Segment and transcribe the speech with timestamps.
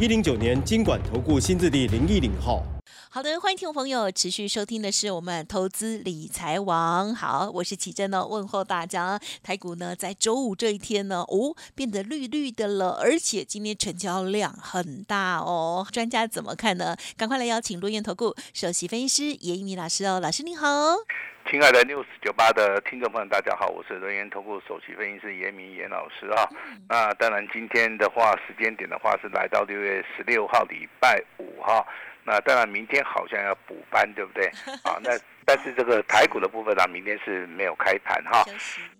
[0.00, 2.62] 一零九年经管投顾新字地零一零号。
[3.10, 7.14] 好的，欢迎听众朋友持续收听的是我们投资理财王。
[7.14, 9.20] 好，我是启珍呢，问候大家。
[9.42, 15.86] 台股呢，在周五这一天呢，哦，变得绿绿的了，而且今天成交量很大哦。
[15.92, 16.96] 专家怎么看呢？
[17.18, 20.66] 赶快来邀请陆燕投顾首席分析师叶一鸣老师哦，老师您好。
[21.50, 26.48] 亲爱的 news 九八的听众朋友，大家好，我是人研投顾首席分析师严明严老师啊。
[26.88, 31.84] 那当然，今天的话，时间点的话是来到六月十六号礼拜五哈。
[32.22, 34.46] 那当然，明天好像要补班，对不对？
[34.86, 35.10] 啊，那
[35.50, 38.44] 但是这个台股的部分呢，明天是没有开盘哈。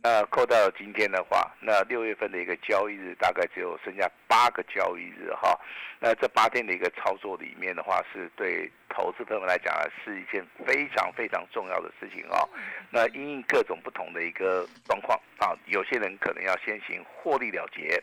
[0.03, 5.57] 那扣到今天的话，那六月份的一个交易日大概只有剩下八个交易日哈。
[6.01, 12.49] 那这八天的一个操作里面的话，是对投资朋友来讲啊，是一件非常非常重要的事情哦。
[12.91, 18.03] 那因应各种不同的一个状况啊，有些人可能要先行获利了结，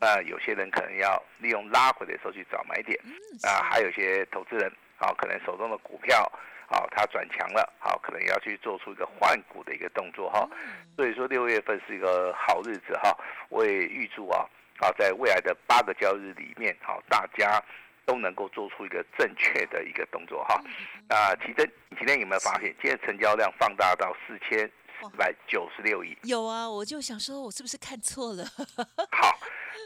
[0.00, 2.98] 那有些人可能要利用拉回的时候去找买点，
[3.44, 6.28] 啊，还有一些投资人啊，可能手中的股票。
[6.66, 10.48] 好，它转强了，好，可能要去做出一个换股的一个动作哈，
[10.96, 13.16] 所以说六月份是一个好日子哈，
[13.48, 14.44] 我也预祝啊，
[14.78, 17.62] 好，在未来的八个交易日里面，好，大家
[18.06, 20.60] 都能够做出一个正确的一个动作哈。
[21.08, 24.58] 那奇珍，你今天有没有发现，今天成交量放大到四千
[25.00, 26.16] 四百九十六亿？
[26.22, 28.44] 有啊，我就想说，我是不是看错了？
[29.12, 29.38] 好，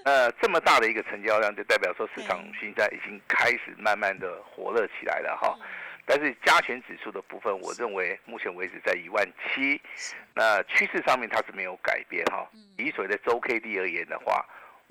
[0.04, 5.58] 呃，这么大的一个成交量，就代表说市场现在已经开始慢慢的火热起来了哈。
[6.10, 9.78] 但是加权指数的部分，我认为目前为止在一万七，
[10.34, 12.48] 那趋势上面它是没有改变哈。
[12.78, 14.42] 以所谓的周 K D 而言的话，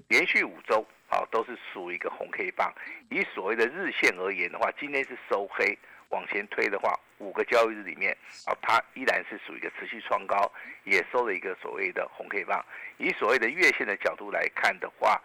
[0.10, 2.72] 连续五周啊都是属于一个红 K 棒。
[3.10, 5.76] 以所谓的日线而言的话，今天是收黑，
[6.10, 10.52] 往前推的话，五个交易日里面啊，它依然是属于一个持续创高，
[10.84, 12.64] 也收了一个所谓的红 K 棒。
[13.00, 15.20] 以所谓的月线的角度来看的话，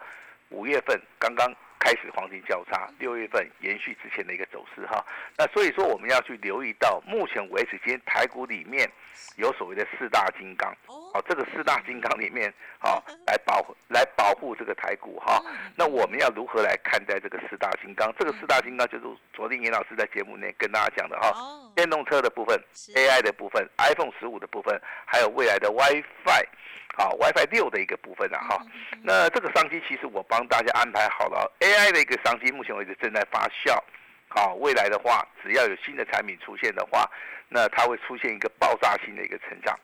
[0.49, 1.55] 五月份刚刚。
[1.83, 5.05] 开始黄金交叉，六月份延续之前的一个走势哈，
[5.37, 8.89] 那所以说我们要去留意到，目前为止今天台股里面
[9.35, 15.43] 有所谓的四大金刚，哦，这个四大金刚里面，好 来保来保护这个台股哈，
[15.75, 18.13] 那我们要如何来看待这个四大金刚？
[18.17, 21.33] 这个四大金刚就是昨天严老师在节目内跟大家讲的哈，
[21.75, 22.57] 电动车的部分
[22.95, 26.47] ，AI 的部分，iPhone 十五的部分，还有未来的 WiFi。
[26.95, 28.65] 好，WiFi 六的一个部分啊，哈，
[29.01, 33.77] 那这个商机其实我帮大家安排好了，AI 的一个商机，目前为止正在发酵。
[34.27, 37.09] 好，未来的话，只要有新的产品出现的话，
[37.49, 39.77] 那它会出现一个爆炸性的一个成长。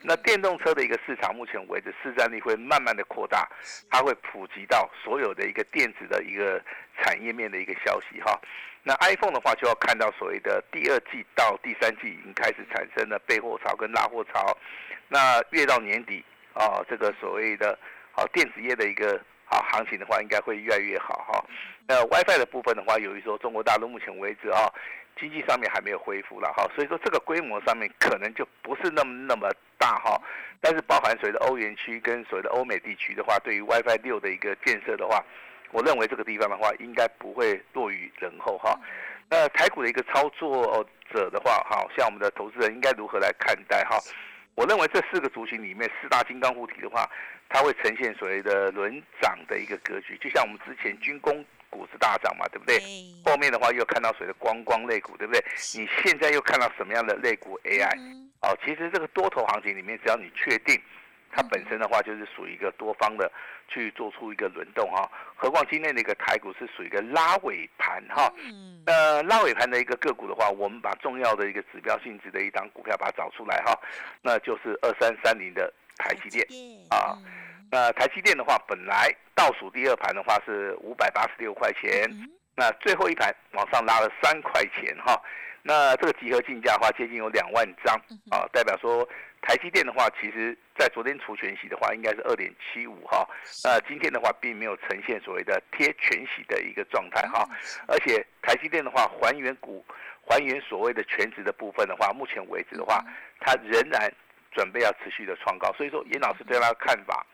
[0.00, 3.46] 那电动车的一个市场，目前为止市占率会慢慢的扩大，
[3.90, 6.62] 它会普及到所有的一个电子的一个
[6.98, 8.38] 产业面的一个消息哈。
[8.82, 14.56] 那 iPhone 的话，就要看到所谓的第二季到第三季已经开始产生了备货潮跟拉货潮，
[15.08, 16.24] 那越到年底。
[16.54, 17.78] 啊，这个所谓的
[18.14, 21.44] 啊电子业的一个啊行情的话，应该会越来越好哈。
[21.86, 24.72] 那 WiFi 的部分的话，由于说中国大陆目前为止啊
[25.20, 30.20] 经济上面还没有恢复了哈，所以说这个规模上面可能就不是那么那么大哈。
[30.60, 35.22] 但是包含所谓的欧元区跟所谓的欧美地区的话，对于 WiFi 六的一个建设的话，
[35.72, 38.74] 我认为这个地方的话应该不会落于人后哈。
[39.28, 43.98] 那台股的一个操作者的话，哈，像我们的投资人应该如何来看待哈？
[44.54, 47.10] 我认为这四个族群里面，四大金刚护体的话，
[47.48, 52.78] 它会呈现所谓的轮涨的一个格局，就像我们之前军工股是大涨嘛，对不对？
[53.24, 55.44] 后面的话又看到所谓的光光类股，对不对？
[55.74, 57.98] 你现在又看到什么样的类股 AI？
[58.42, 60.80] 哦，其实这个多头行情里面，只要你确定。
[61.34, 63.30] 它本身的话就是属于一个多方的
[63.66, 68.32] 去做出一个轮动哈，何况今天的一个台股是属于一个拉尾盘哈，
[68.86, 73.76] 呃拉尾盘的一个个股的话，我们把重要的一个指标性质的一张股票把它找出来哈，
[74.22, 76.46] 那就是二三三零的台积电
[76.90, 77.18] 啊，
[77.70, 82.08] 那台积电的话本来倒数第二盘的话是五百八十六块钱，
[82.54, 85.20] 那最后一盘往上拉了三块钱哈。
[85.66, 87.96] 那这个集合竞价的话，接近有两万张
[88.30, 89.08] 啊，代表说
[89.46, 93.28] 台积电的话，其实在昨天除全息的话，应该是二点七五哈。
[93.62, 97.46] 那今天的话，并没有呈现所谓的贴全息的一个状态哈。
[97.86, 99.84] 而且台积电的话，还原股
[100.26, 103.04] 还原所谓的全值的部分的话，目前为止的话，
[103.38, 104.10] 它仍然
[104.50, 105.70] 准备要持续的创高。
[105.74, 107.26] 所以说，严老师对他的看法，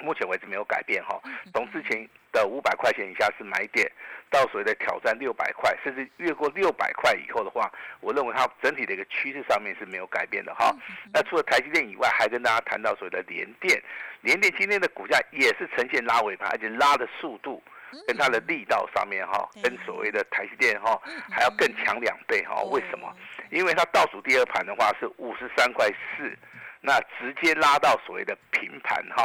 [0.00, 1.20] 目前为止没有改变哈。
[1.52, 2.08] 董事前。
[2.36, 3.90] 的五百块钱以下是买点，
[4.30, 10.74] 到所谓的挑战六百块，甚至越过六百块以后的话，我认为它整体的一个趋势上面是没有改变的哈。
[11.12, 13.82] 那除了台积电以外，还跟大家谈到所谓的联电，
[14.20, 17.62] 联电今天的股价也是呈现拉尾盘，而且拉的速度
[18.06, 21.00] 跟它的力道上面哈，跟所谓的台积电哈
[21.30, 22.62] 还要更强两倍哈。
[22.64, 23.10] 为什么？
[23.50, 26.36] 因为它倒数第二盘的话是五十三块四，
[26.80, 29.24] 那直接拉到所谓的平盘哈。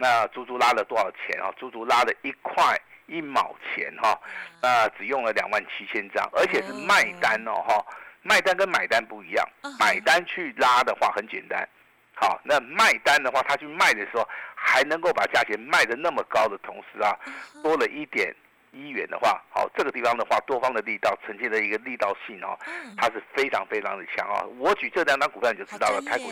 [0.00, 1.50] 那足足拉了多少钱啊？
[1.56, 4.16] 足足拉了一块一毛钱哈，
[4.62, 7.84] 那只用了两万七千张，而且是卖单哦哈，
[8.22, 9.44] 卖单跟买单不一样，
[9.80, 11.68] 买单去拉的话很简单，
[12.14, 14.24] 好，那卖单的话，他去卖的时候
[14.54, 17.18] 还能够把价钱卖的那么高的同时啊，
[17.62, 18.32] 多了一点。
[18.70, 22.56] 一元的话，好，这个地方的话，多方的力道呈现的一个力道性哦，
[22.98, 24.46] 它是非常非常的强哦。
[24.58, 26.30] 我举这两张股票你就知道了，台股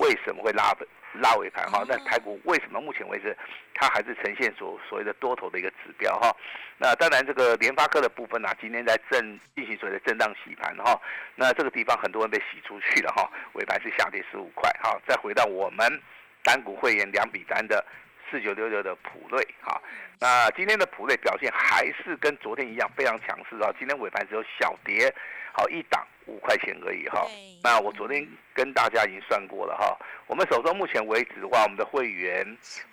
[0.00, 0.74] 为什么会拉
[1.14, 1.84] 拉尾盘哈？
[1.88, 3.36] 那台股为什么目前为止
[3.74, 6.34] 它还是呈现所所谓的多头的一个指标哈？
[6.78, 11.00] 那当然这个联发科的部分啊，今天在震进行所谓的震荡洗盘哈，
[11.34, 14.98] 那这个地方很多人被洗出去了哈，尾盘是下跌十五块哈。
[15.06, 16.00] 再回到我们
[16.42, 17.84] 单股会员两笔单的。
[18.30, 19.80] 四九六六的普瑞，哈，
[20.18, 23.70] 那今天的普瑞表现还是跟昨天一样非常强势啊。
[23.78, 25.14] 今天尾盘只有小跌，
[25.56, 27.24] 好一档五块钱而已哈。
[27.62, 29.96] 那我昨天跟大家已经算过了哈，
[30.26, 32.44] 我们手中目前为止的话，我们的会员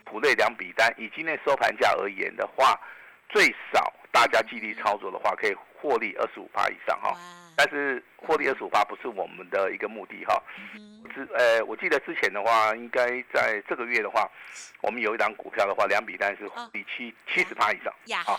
[0.05, 2.79] 普瑞两笔单，以今天收盘价而言的话，
[3.29, 7.17] 最少大家纪律操作的话，可以获利二十五趴以上哈。
[7.61, 10.41] 但是获利二十五趴不是我们的一个目的哈。
[11.13, 14.27] 之呃，我记得之前的话，应该在这个月的话，
[14.81, 17.93] 我们有一档股票的话，两笔单是比七七十趴以上。
[18.05, 18.37] 亚航。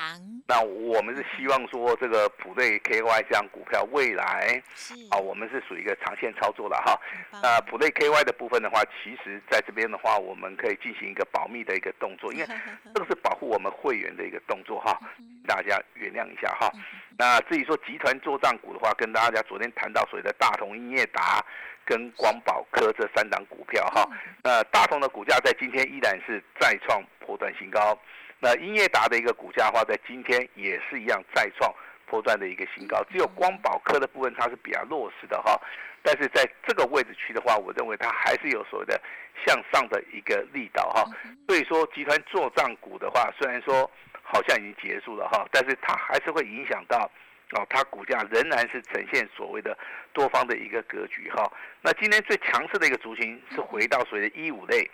[0.49, 4.61] 那我们是希望说，这个普瑞 KY 这样股票未来，
[5.11, 6.99] 啊，我们是属于一个长线操作了哈。
[7.43, 12.47] 那普瑞 KY 的部分的话，其实在这边的话，我们可以进行一个保密的一个动作，因为
[12.93, 14.99] 这个是保护我们会员的一个动作哈，
[15.47, 16.73] 大家原谅一下哈。
[17.19, 21.45] 那至于说集团做账股的话，跟大家昨天谈到所谓的大同、英业达。
[21.85, 24.09] 跟光宝科这三档股票哈，
[24.45, 27.99] 那大同的股价在今天依然是再创破断新高，
[28.39, 31.75] 那英业达的一个股价的话，在今天也是一样再创
[32.07, 35.61] 破断的一个新高，只有光宝科的部分它是比较弱势的哈，
[36.05, 38.99] 但是在这个位置区的话，我认为它还是有所谓的
[39.45, 41.05] 向上的一个力道哈，
[41.49, 43.91] 所以说集团做账股的话，虽然说
[44.23, 47.11] 好像已经结束了哈，但是它还是会影响到。
[47.55, 49.77] 哦，它股价仍然是呈现所谓的
[50.15, 51.53] 多方的一个格局哈。
[51.83, 54.91] 那今天最强势的一个族群是回到所谓的一五类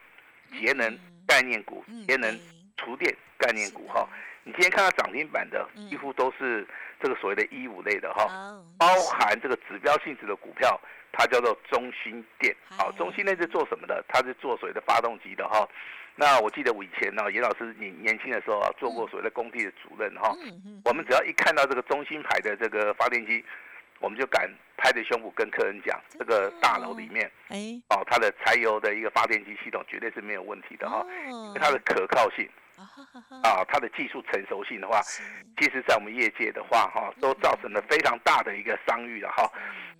[0.58, 2.36] 节能概念股、节能
[2.76, 4.08] 厨电概念股哈。
[4.49, 6.67] 你今天看到涨停板的几乎都是
[6.99, 8.25] 这个所谓的一五类的哈，
[8.79, 10.81] 包含这个指标性质的股票，
[11.12, 12.56] 它叫做中心电。
[12.71, 14.03] 好，中心电是做什么的？
[14.09, 15.69] 它是做所谓的发动机的哈。
[16.15, 20.35] 那我记得我以前呢，严老师你年轻的时候啊，做过所谓的工地的主任哈。
[20.83, 23.45] 我们只要一看到这个中心牌的这个发电机，
[24.00, 31.05] 我们就敢拍着胸脯跟客人讲，这个大楼里面，哎，哦，它的柴油的一个发电机系统绝对是没有问题的哈，
[31.56, 32.49] 它的可靠性。
[33.42, 35.02] 啊，它的技术成熟性的话，
[35.58, 39.50] 其实，在我们业界的话，哈，都造成了非常大的一个商誉了哈。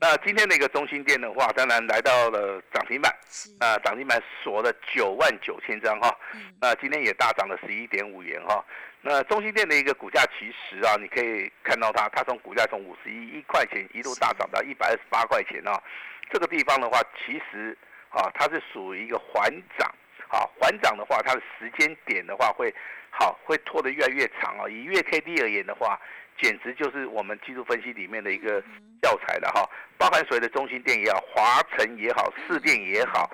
[0.01, 3.13] 那今天的一个中心店的话，当然来到了涨停板，
[3.59, 6.17] 啊，涨停板锁了九万九千张哈。
[6.61, 8.65] 那今天也大涨了十一点五元哈。
[9.01, 15.83] 那中心店的一个股价，其实啊，你可以看到它，它从股价从五十一一块钱一路大涨到一百二十八块钱啊。
[16.31, 17.77] 这个地方的话，其实
[18.11, 19.93] 啊，它是属于一个缓涨。
[20.29, 22.75] 好，缓涨的话，它的时间点的话会
[23.11, 24.69] 好，会拖得越来越长啊。
[24.69, 25.99] 以月 K D 而言的话，
[26.39, 28.63] 简直就是我们技术分析里面的一个
[29.03, 29.69] 教材了哈。
[29.97, 33.31] 包含所谓的中心店也好，华晨也好，四电也好，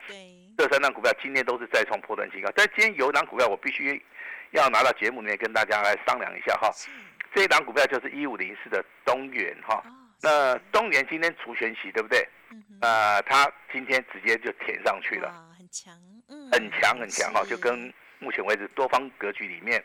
[0.57, 2.51] 这三档股票今天都是再创破断新高。
[2.55, 4.03] 但今天有一档股票，我必须
[4.53, 6.71] 要拿到节目里面跟大家来商量一下哈。
[7.35, 9.83] 这一档股票就是一五零四的东元哈。
[10.23, 12.27] 那东元今天除权息对不对？
[12.81, 15.35] 呃，它今天直接就填上去了，
[15.75, 15.99] 很强。
[16.53, 19.83] 很强很强哈，就跟目前为止多方格局里面，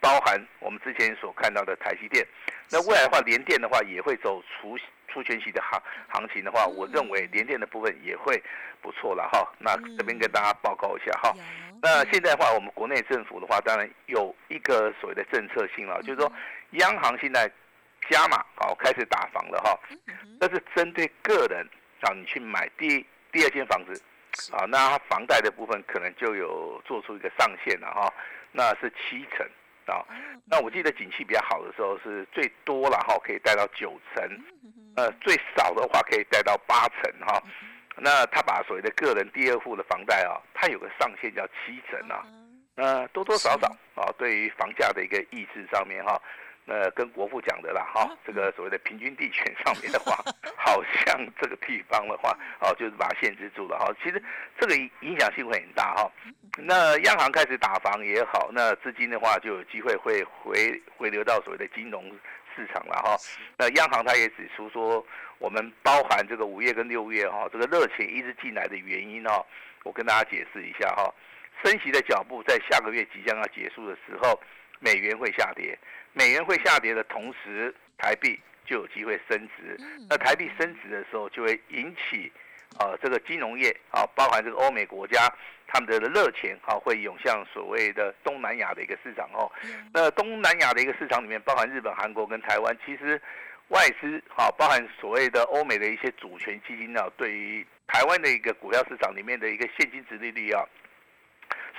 [0.00, 2.26] 包含我们之前所看到的台积电，
[2.70, 4.78] 那未来的话，联电的话也会走出
[5.08, 8.42] 出全息的行行情的话，我认为联电的部分也会
[8.82, 9.50] 不错了哈。
[9.58, 11.34] 那这边跟大家报告一下哈。
[11.80, 16.30] 那现在的话，我们国内政府的话，当然有一个所谓的政策性了，就是说
[16.72, 17.50] 央行现在
[18.10, 19.80] 加码好开始打房了哈，
[20.38, 21.66] 这是针对个人
[22.00, 24.02] 啊，你去买第第二间房子。
[24.52, 28.12] 啊，那房贷的部分可能就有做出一个上限了哈，
[28.52, 29.46] 那是七成
[29.86, 30.04] 啊。
[30.44, 34.24] 那我记得景气比较好的时候是最多了哈，可以贷到九成，
[34.96, 37.42] 呃，最少的话可以贷到八成哈。
[37.96, 42.24] 那他把所谓的个人第二户的房贷啊，它有个上限叫七成啊。
[42.74, 46.20] 那多多少少啊，对于房价的一个抑制上面哈。
[46.70, 50.14] 呃，跟国父讲的啦，哈，这个所谓的平均地权上面的话，
[50.54, 53.92] 好像这个地方的话，哦，就是把它限制住了哈。
[54.00, 54.22] 其实
[54.56, 56.08] 这个影响性会很大哈。
[56.58, 62.04] 那央行开始打房也好，那资金的话就有机会会回回流到所谓的金融
[62.54, 63.16] 市场了哈。
[63.58, 65.04] 那央行它也指出说，
[65.38, 69.44] 我们包含这个五月跟六月哈，这个热钱一直进来的原因哈，
[69.82, 71.12] 我跟大家解释一下哈。
[71.64, 74.40] 升息的脚步在下个月即将要结束的时候，
[74.78, 75.76] 美元会下跌。
[76.12, 79.78] 美元会下跌的同时，台币就有机会升值。
[80.08, 82.30] 那台币升值的时候，就会引起，
[82.78, 85.28] 呃，这个金融业啊，包含这个欧美国家，
[85.66, 89.50] 他们的热钱啊，会涌向所谓的东南亚的一个市场哦。
[89.92, 93.20] 那东南亚的一个市场里面，包含日本、韩国跟台湾，其实
[93.68, 100.64] 外资啊，包含所谓的欧美的一些主权基金啊，对于台湾的一个股票市场里面的一个现金值利率啊。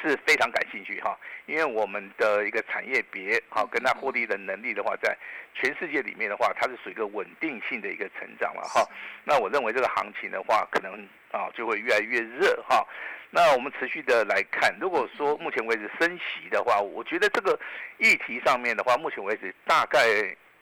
[0.02, 1.16] 是非常感兴趣哈，
[1.46, 5.16] 因为我们的一个产业别好，跟它获利的能力的话，在
[5.54, 8.88] 全世界里面的话，它是属于一个稳定性的一个成长了哈。
[9.24, 12.86] 那我认为这个行情的话，可能啊就会越来越热哈。
[13.30, 17.58] 那我们持续的来看，如果说目前为止升息的话，我觉得这个
[17.98, 20.00] 议题上面的话，目前为止大概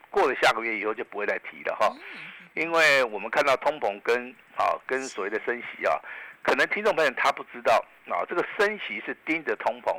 [0.10, 1.96] 过了下个月以后就不会再提了哈，
[2.54, 5.98] 因为我们看到通膨跟啊跟所谓的升息啊。
[6.42, 9.96] 可能听众朋友他不知道啊，这个升息是盯着通膨，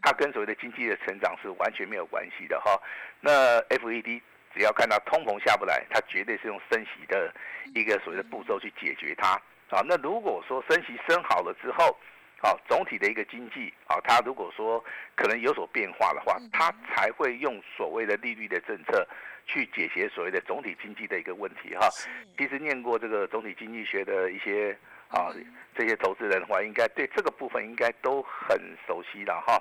[0.00, 2.80] 它跟所谓的经济的成长是完全没有关系的哈。
[3.20, 4.20] 那 FED
[4.54, 7.34] 只要看到通膨下不来，它绝对是用升息的
[7.74, 9.30] 一个所谓的步骤去解决它
[9.70, 9.82] 啊。
[9.84, 11.98] 那如果说升息升好了之后，
[12.42, 14.84] 啊，总体的一个经济啊，它如果说
[15.16, 19.04] 可能有所变化的话，它才会用所谓的利率的政策
[19.46, 21.88] 去解决所谓的总体经济的一个问题哈。
[22.36, 24.78] 其实念过这个总体经济学的一些。
[25.08, 25.32] 啊，
[25.76, 29.60] 这些投资人的话，应该对这个部分应该都很熟悉了哈。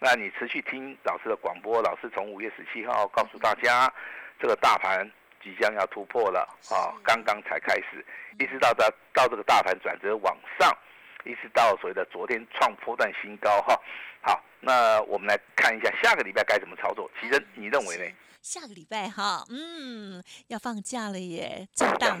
[0.00, 3.92] 那你持续听老师的广播，老师从五月十七号告诉大家，
[4.40, 5.08] 这个大盘
[5.42, 6.40] 即将要突破了
[6.70, 8.04] 啊，刚刚才开始，
[8.38, 10.76] 一直到到到这个大盘转折往上，
[11.24, 13.80] 一直到所谓的昨天创破段新高哈。
[14.20, 17.10] 好，那我们来看一下下个礼拜该怎么操作。
[17.20, 18.04] 其实你认为呢？
[18.42, 22.18] 下个礼拜哈，嗯，要放假了耶，真的。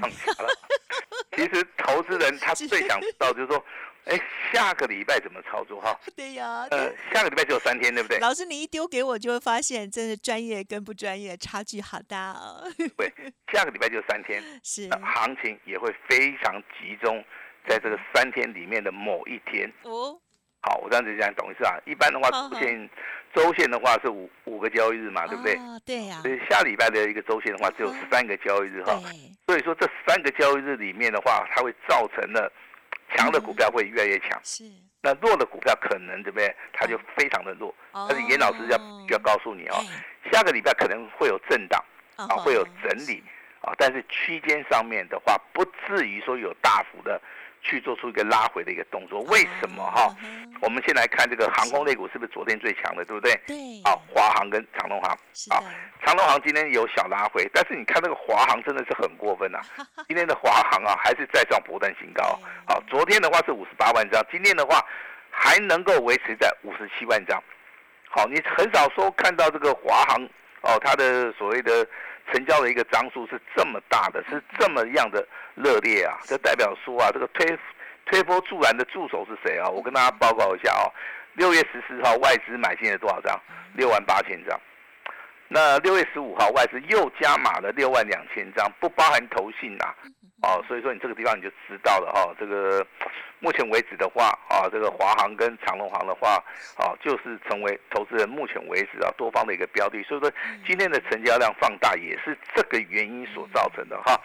[1.36, 3.64] 其实投资人他最想知道就是说，
[4.06, 4.20] 哎，
[4.52, 5.96] 下个礼拜怎么操作哈？
[6.16, 8.18] 对呀，呃，下个礼拜只有三天，对不对？
[8.18, 12.64] 老师，你一丢给我，就会发现真的专业跟不专业差距好大哦。
[12.96, 13.12] 对，
[13.52, 17.24] 下个礼拜就三天， 是行情也会非常集中
[17.68, 20.20] 在这个三天里面的某一天哦。
[20.62, 21.78] 好，我这样子讲懂意思啊？
[21.86, 22.90] 一般的话，出现。
[23.34, 25.58] 周线的话是五五个交易日嘛，对不对？
[25.84, 26.20] 对呀。
[26.22, 28.98] 所以下礼拜的一个周线的话只有三个交易日哈。
[29.46, 32.50] 所以说这三个交易日里面的话，它会造成了
[33.14, 34.40] 强的股票会越来越强。
[34.42, 34.64] 是。
[35.00, 36.54] 那弱的股票可能对不对？
[36.72, 37.74] 它就非常的弱。
[37.92, 38.78] 但是严老师要
[39.10, 39.76] 要告诉你哦，
[40.32, 41.82] 下个礼拜可能会有震荡
[42.16, 43.22] 啊，会有整理
[43.60, 47.20] 啊，但是区间上面的话，不至于说有大幅的。
[47.62, 50.14] 去做出一个拉回的一个动作，为什么哈？
[50.60, 53.32] 我们先来看这个航空类股是不是昨天最强的，对不对？
[53.46, 53.56] 对。
[53.84, 55.10] 啊，华航跟长隆航。
[55.50, 55.62] 啊，
[56.04, 59.60] 长隆航今天有小拉回，但是你看那个华航真的是很过分呐！
[60.08, 62.22] 今天的华航啊，还是再创波段新高。
[62.66, 64.84] 好，昨天的话是五十八万张，今天的话
[65.30, 67.42] 还能够维持在五十七万张。
[68.08, 70.22] 好，你很少说看到这个华航
[70.62, 71.86] 哦，它的所谓的。
[72.32, 76.18] 成交的一个张数是这么大的，是这么样的热烈啊！
[76.24, 77.58] 这代表说啊，这个推
[78.06, 79.68] 推波助澜的助手是谁啊？
[79.68, 80.92] 我跟大家报告一下哦，
[81.34, 83.40] 六月十四号外资买进了多少张？
[83.74, 84.60] 六万八千张。
[85.48, 89.94] 那六月十五号外资又加码了六万两千张，不包含投信呐。
[90.40, 92.86] 哦，所以说你这个地方你就知道了哈，这个
[93.40, 96.36] 目前为止的话啊，这个华航跟长隆航的话
[96.76, 100.30] 啊，就是成为投资人目前为止啊多方的一个标的，所以说
[100.64, 104.16] 今天的成交量放大也是这个原因所造成的哈。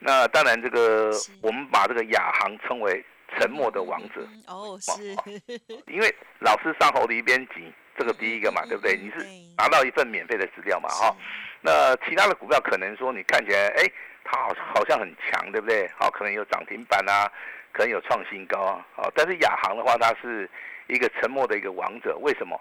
[0.00, 3.04] 那当然这个我们把这个亚航称为
[3.38, 5.14] 沉默的王者哦，是，
[5.86, 8.96] 因为老师上后的一边紧，这个第一个嘛，对不对？
[8.96, 11.14] 你是拿到一份免费的资料嘛哈。
[11.60, 13.90] 那其他的股票可能说你看起来哎。
[14.24, 15.90] 它好好像很强，对不对？
[15.98, 17.28] 好，可能有涨停板啊，
[17.72, 18.86] 可能有创新高啊。
[18.94, 20.48] 好，但是亚航的话，它是
[20.86, 22.16] 一个沉默的一个王者。
[22.18, 22.58] 为什么？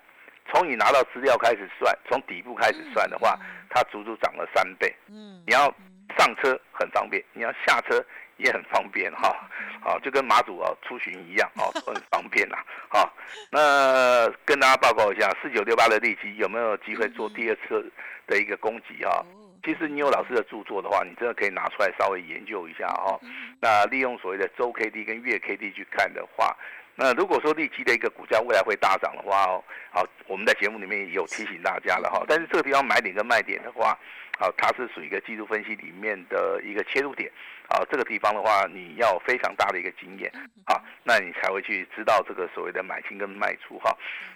[0.51, 4.93] 从你拿到资料开始算，从底部开始算的话，它足足涨了三倍。
[5.07, 5.71] 嗯，你要
[6.17, 8.03] 上车很方便，你要下车
[8.43, 9.35] 也很方便哈。
[9.83, 12.57] 好，就跟马祖啊出巡一样，哦，很方便呐。
[12.89, 13.11] 好，
[13.51, 17.91] 那跟大家报告一下，四九六八的利基有没有机会做第二次
[18.27, 19.25] 的一个攻击啊？
[19.63, 23.19] 其实你有老师的著作的话，你真的可以拿出来稍微研究一下哈。
[23.59, 26.55] 那利用所谓的周 K D 跟月 K D 去看的话，
[26.95, 32.23] 那如果说利基的一个股价未来会大涨的话，哦，好，我们在节目里面也有提醒大家了哈。
[32.27, 33.97] 但是这个地方买点跟卖点的话，
[34.41, 37.31] 好，它是属于一个技术分析里面的一个切入点。
[37.67, 40.29] 啊，这个地方的话，你要非常大的一个经验，
[40.65, 43.95] 啊，那你才会去知道这个所谓的买进跟卖出哈。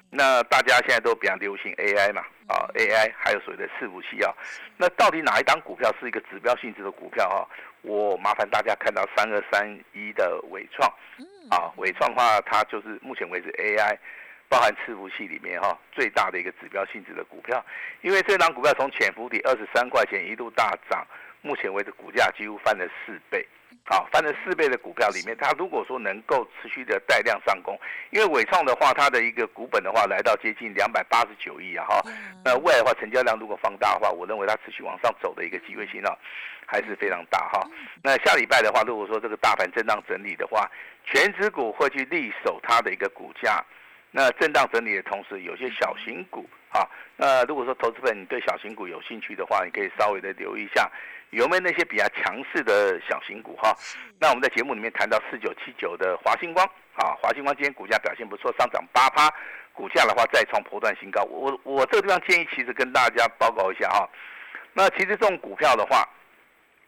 [0.10, 4.32] 那大家现在都比较流行 AI 嘛，啊，AI 还有所谓的伺服器啊，
[4.78, 7.46] 那到底哪一档股票是一个指标性质的股票哈？
[7.82, 10.90] 我麻烦大家看到三二三一的伟创，
[11.50, 13.98] 啊，伟创的话，它就是目前为止 AI
[14.50, 17.64] 包含伺服器里面哈最大的一个指标性质的股票，
[18.02, 21.06] 因为这档股票从潜伏底二十三块钱一度大涨。
[21.42, 23.48] 目前为止，股价几乎翻了四倍，
[23.86, 32.02] 好，翻了四倍的股票里面，它如果说能够持续的带量上攻，因为伟创的话，它的一个股本的话来到接近两百八十九亿啊，哈，
[32.44, 36.18] 那未来的话，成交量如果放大的话，我认为它持续往上走的一个机会性啊，
[36.66, 37.62] 还是非常大哈。
[38.02, 40.68] 那下礼拜的话，如果说这个大盘震荡整理的话，
[41.06, 43.64] 全指股会去力守它的一个股价，
[44.18, 50.90] 那震荡整理的同时，有些小型股啊，那如果说投资本你对小型股有兴趣的话，你可以稍微的留意一下。
[51.32, 53.76] 有没有那些比较强势的小型股哈？
[54.18, 59.30] 那我们在节目里面谈到四九七九的华星光啊，华星光今天股价表现不错，上涨八趴，
[59.74, 61.22] 股价的话再创波段新高。
[61.24, 64.10] 我我这个地方建议其实跟大家报告一下哈。
[64.72, 66.08] 那其实这种股票的话，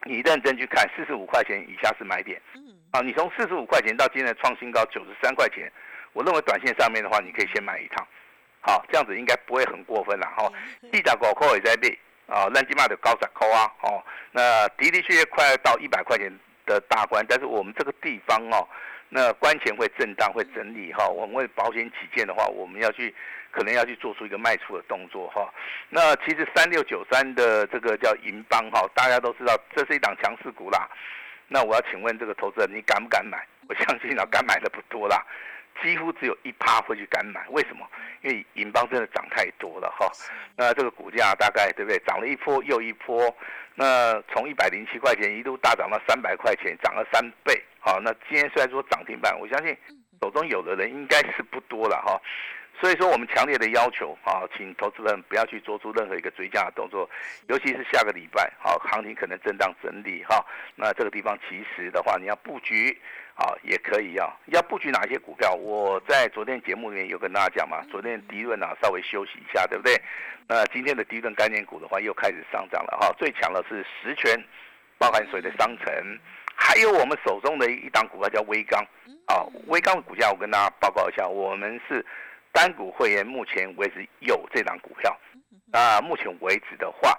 [0.05, 2.41] 你认真去看，四十五块钱以下是买点。
[2.91, 5.69] 啊，你从四十五块钱到今天创新高九十三块钱，
[6.13, 8.07] 我认为短线上面的话，你可以先买一趟。
[8.61, 10.51] 好，这样子应该不会很过分了哈。
[10.91, 11.97] 地价高扣也在跌。
[12.27, 16.29] 啊，烂金马的高涨扣啊，哦，那的的确确快到一百块钱
[16.65, 18.67] 的大关，但是我们这个地方哦，
[19.07, 23.15] 那关前会震荡，会整理哈，我们为保险起见的话，我们要去
[23.49, 25.49] 可能要去做出一个卖出的动作哈。
[25.87, 30.85] 那其实三六九三的这个叫银邦哈，大家都知道这是一档强势股啦。
[31.47, 33.41] 那我要请问这个投资人，你敢不敢买？
[33.69, 35.25] 我相信啊，敢买的不多啦。
[35.81, 37.85] 几乎只有一趴会去敢买，为什么？
[38.21, 40.11] 因为银邦真的涨太多了哈。
[40.55, 41.99] 那这个股价大概对不对？
[41.99, 43.35] 涨了一波又一波。
[43.75, 47.61] 那从一百零七块钱一度大涨到三百块钱，涨了三倍。
[47.79, 49.77] 好，那今天虽然说涨停板，我相信
[50.19, 52.19] 手中有的人应该是不多了哈。
[52.79, 57.09] 所以说，我们强烈的要求啊，请投资人不要去做出任何一个追加的动作，
[57.49, 60.45] 尤其是下个礼拜，好，行情可能震荡整理哈。
[60.75, 62.95] 那这个地方其实的话，你要布局
[63.37, 64.35] 啊，也可以啊。
[64.47, 65.53] 要布局哪些股票？
[65.53, 69.95] 我在昨天节目里面有跟大家讲嘛，昨天低润啊稍微休息一下，对不对？
[70.47, 73.13] 那今天的低润概念股的话又开始上涨了哈。
[73.17, 74.37] 最强的是十全，
[74.97, 76.19] 包含水的商城，
[76.55, 78.85] 还有我们手中的一档股票叫微钢
[79.27, 79.45] 啊。
[79.67, 82.05] 微钢的股价我跟大家报告一下，我们是。
[82.53, 85.15] 单股会员目前为止有这档股票，
[85.71, 87.09] 那目前为止的话，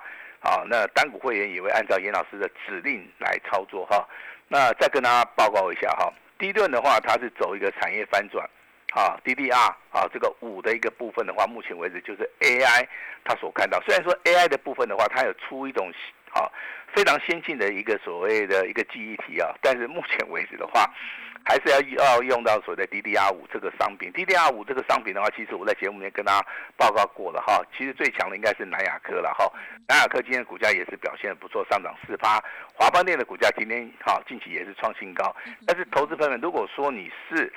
[0.40, 4.04] 啊，那单股会员也会按照严老师的指令来操作哈。
[4.48, 8.48] 那再跟大家报告一下哈，第一段的话，它是走一个产业翻转，
[8.94, 9.54] 啊，DDR
[9.90, 12.86] 啊，这个五的一个部分的话，目前为止就是 AI
[13.24, 15.92] 它所看到，虽然说 AI 的部分的话，它有出一种
[16.32, 16.50] 啊
[16.94, 20.90] 非常先进的一个所谓的一个记忆体啊，但是目前为止的话。
[21.44, 26.46] 还是要要用到所在 DDR 五这个商品，DDR 五这个商品的话，其实我在节目里面跟大家
[26.76, 27.62] 报告过了哈。
[27.76, 29.50] 其实最强的应该是南亚科了哈，
[29.88, 32.42] 南亚科今天股价也是表现不错，上涨四八。
[32.74, 35.34] 华邦电的股价今天哈近期也是创新高。
[35.66, 37.52] 但是投资朋友们，如果说你是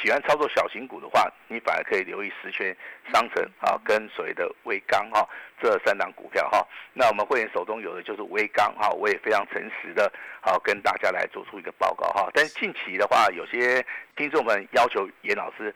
[0.00, 2.74] 喜欢操作小型股的话，你反而可以留意十全
[3.12, 5.28] 商城啊，跟所谓的微钢哈
[5.60, 6.66] 这三档股票哈。
[6.94, 12.28] 那我们会员手中有的就是微钢哈，我也非常诚实的，好跟大家来做出一个报告哈。
[12.32, 13.84] 但是近期的话，有些
[14.16, 15.74] 听众们要求严老师，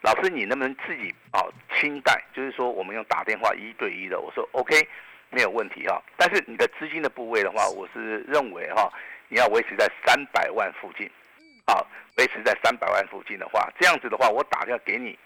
[0.00, 1.42] 老师你能不能自己啊
[1.74, 4.76] 清代，就是说我们用打电话一对一的，我说 OK
[5.30, 6.00] 没有问题哈。
[6.16, 8.90] 但是你的资金的部位的话，我是认为哈，
[9.28, 11.10] 你要维持在三百万附近。
[11.66, 11.84] 好，
[12.16, 15.18] 维持在三百万附近的话，这样子的话，我打电话给你，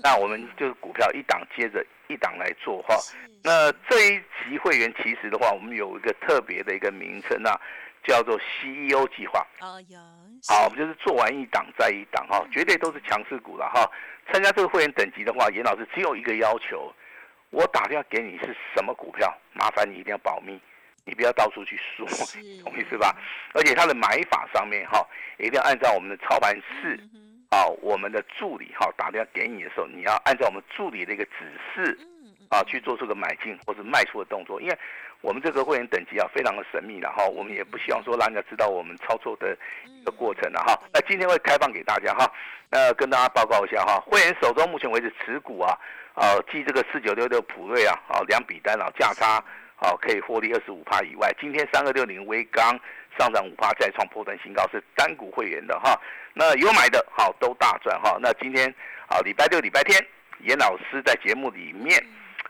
[0.00, 2.96] 那我们就是股票一档接着一档来做哈。
[3.42, 7.60] 那这一级会员其实的话，我们有一个特别的一个名称啊，
[8.04, 9.44] 叫做 CEO 计划。
[9.60, 9.98] 哦，有。
[10.46, 13.90] 好，我们就是做完一档再一档哈，绝对都是强势股了哈。
[14.32, 16.94] 参加这个会员等级的话，严老师只有一个要求，
[17.50, 20.60] 我打电话给你是什么股票，麻烦你一定要保密。
[21.04, 22.06] 你不要到处去说，
[22.64, 23.16] 懂意思吧？
[23.54, 25.04] 而且它的买法上面哈，
[25.38, 26.98] 一定要按照我们的操盘室
[27.50, 31.30] 啊，我们的助理哈打电话给你的时候，你要按照我们助理的一个指
[31.74, 31.98] 示
[32.50, 34.60] 啊去做出个买进或者卖出的动作。
[34.60, 34.78] 因为
[35.20, 40.80] 我们这个会员等级啊非常的神秘的哈，我们也不希望说让人家知道我们操作的一个过程了哈。
[40.94, 42.32] 那今天会开放给大家哈，
[42.70, 45.76] 那跟大家报告一下哈，会员手中目前为止持股啊，
[46.14, 49.42] 啊，记这个四九六六普瑞啊，啊两笔单啊价差。
[49.82, 52.78] 好可以获利二十五趴以外，今天三二六零微钢
[53.18, 56.00] 上涨五趴，再创破断新高，是单股会员的哈。
[56.34, 58.16] 那有买的好都大赚哈。
[58.20, 58.72] 那今天
[59.08, 60.00] 啊礼拜六礼拜天，
[60.38, 62.00] 严老师在节目里面，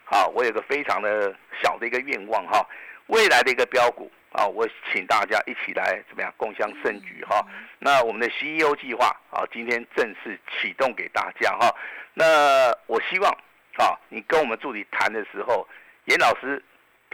[0.05, 2.65] 好我有个非常的小的一个愿望哈，
[3.07, 4.13] 未来的一个标股。
[4.33, 7.47] 啊，我请大家一起来怎么样共襄盛举哈？
[7.79, 11.71] 那我们的 CEO 计划啊，今天正式启动给大家哈。
[12.15, 13.31] 那我希望
[13.77, 15.69] 啊，你跟我们助理谈的时候，
[16.07, 16.65] 严老师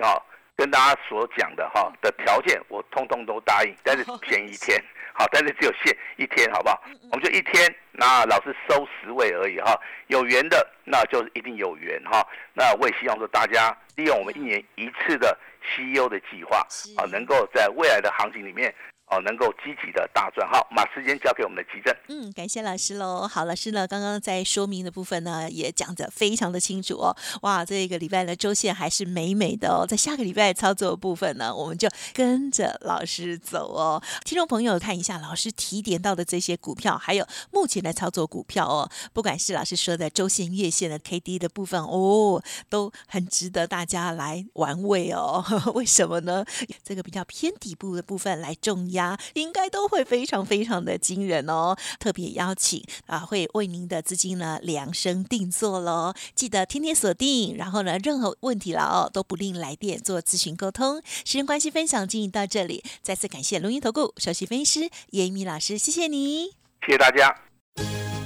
[0.03, 0.21] 啊，
[0.57, 4.83] 跟大家所讲的哈的条件，我通通都答应，但是 便宜一天，
[5.13, 6.83] 好，但是只有限一天，好不好？
[7.13, 9.79] 我们就一天，那老师收十位而已哈。
[10.07, 12.27] 有缘的，那就是一定有缘哈。
[12.55, 15.37] 那我也希望说大家利用我们一年一次的。
[15.77, 16.65] CEO 的计划
[16.97, 18.75] 啊，能够在未来的行情里面。
[19.11, 20.47] 哦，能够积极的大赚。
[20.49, 21.97] 好，把时间交给我们的奇珍。
[22.09, 23.27] 嗯，感谢老师喽。
[23.27, 27.17] 好，老师呢，刚刚在说明的部分呢，也讲得非常的清楚哦。
[27.43, 29.87] 哇，这个礼拜的周线还是美美的哦。
[29.87, 34.03] 在下个礼拜操作部分呢，我们就跟着老师走哦。
[34.25, 45.43] 听众朋友看一下老师提点到的这些股票，还有目前的操作股票哦，不管是老师说的周线、月线的 K D 的部分哦，都很值得大家来玩味哦。
[45.75, 46.45] 为什么呢？
[46.85, 48.98] 这个比较偏底部的部分来重要。
[49.35, 51.77] 应该都会非常非常的惊人哦！
[51.99, 56.15] 特别邀请啊，会为您的资金呢量身定做喽。
[56.35, 61.03] 记得天天锁定，然后呢，任何问题了哦，都不吝来电做咨询沟通。
[61.25, 66.51] 时间关系，分享进行到这里，再次感谢龙音投顾首席分析师叶一米老师，谢谢你，
[66.87, 67.35] 谢谢大家。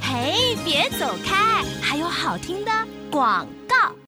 [0.01, 2.71] 嘿，别走开，还有好听的
[3.11, 4.02] 广告。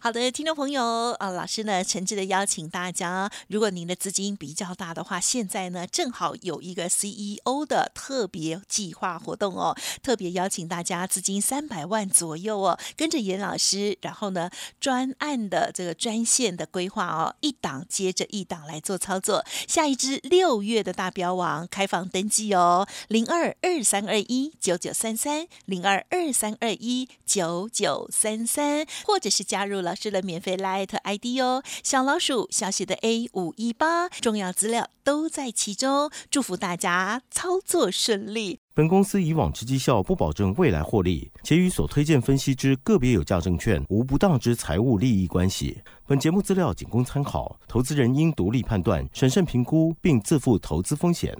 [0.00, 29.87] 好的，听众朋友，啊，老师呢，诚挚的邀请大家，如果您的资金比较大的话，现在呢，正好有一个 CEO 的特别计划活动哦，特别邀请大家资金三百万左右哦，跟着严老师，然后呢，专案的这个专线的规划哦，一档接着一档来做操作，下一支六月的大标王开放登记哦，零二二三二一九九三三，零二二三二一九九三三，或者是加入了。
[29.88, 36.10] 老师的免费 Light ID 哦，小老鼠小写的 A 五一八，重要资料都在其中。
[36.30, 38.60] 祝福大家操作顺利。
[38.74, 45.80] 本公司以往之绩效不保证未来获利，且与所推荐分析之个别有价证券无不当之财务利益关系。
[46.06, 51.34] 本节目资料仅供参考，投资人应独立判断、审慎评估，并自负投资风险。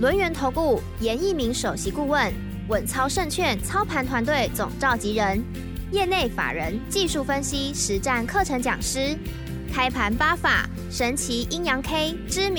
[0.00, 2.32] 轮源投顾严一鸣首席顾问，
[2.68, 5.73] 稳操胜券操盘团队总召集人。
[5.90, 9.16] 业内法人、技术分析、实战课程讲师，
[9.72, 12.52] 开盘八法、神奇阴阳 K、知名。